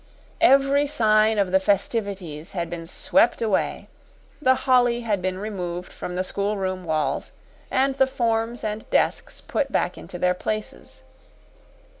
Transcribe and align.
Every 0.57 0.87
sign 0.87 1.37
of 1.37 1.51
the 1.51 1.59
festivities 1.59 2.53
had 2.53 2.71
been 2.71 2.87
swept 2.87 3.39
away; 3.39 3.87
the 4.41 4.55
holly 4.65 5.01
had 5.01 5.21
been 5.21 5.37
removed 5.37 5.93
from 5.93 6.15
the 6.15 6.23
schoolroom 6.23 6.85
walls, 6.85 7.31
and 7.69 7.93
the 7.93 8.07
forms 8.07 8.63
and 8.63 8.89
desks 8.89 9.41
put 9.41 9.71
back 9.71 9.99
into 9.99 10.17
their 10.17 10.33
places. 10.33 11.03